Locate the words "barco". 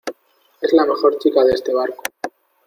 1.75-2.01